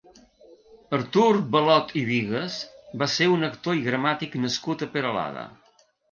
Artur 0.97 1.33
Balot 1.55 1.91
i 1.99 2.01
Bigues 2.07 2.55
va 3.01 3.07
ser 3.15 3.27
un 3.33 3.47
actor 3.49 3.77
i 3.81 3.83
gramàtic 3.89 4.39
nascut 4.47 4.87
a 4.87 4.89
Peralada. 4.97 5.45